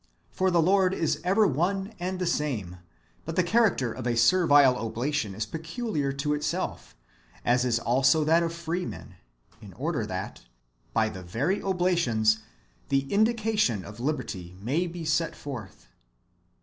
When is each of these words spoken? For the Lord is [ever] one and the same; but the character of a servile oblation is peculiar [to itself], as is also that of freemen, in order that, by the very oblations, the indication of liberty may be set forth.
For 0.31 0.49
the 0.49 0.63
Lord 0.63 0.95
is 0.95 1.21
[ever] 1.23 1.45
one 1.45 1.93
and 1.99 2.17
the 2.17 2.25
same; 2.25 2.77
but 3.23 3.35
the 3.35 3.43
character 3.43 3.91
of 3.93 4.07
a 4.07 4.17
servile 4.17 4.75
oblation 4.75 5.35
is 5.35 5.45
peculiar 5.45 6.11
[to 6.11 6.33
itself], 6.33 6.95
as 7.45 7.65
is 7.65 7.77
also 7.77 8.23
that 8.23 8.41
of 8.41 8.51
freemen, 8.51 9.13
in 9.61 9.73
order 9.73 10.03
that, 10.07 10.41
by 10.91 11.09
the 11.09 11.21
very 11.21 11.61
oblations, 11.61 12.39
the 12.89 13.01
indication 13.13 13.85
of 13.85 13.99
liberty 13.99 14.57
may 14.59 14.87
be 14.87 15.05
set 15.05 15.35
forth. 15.35 15.85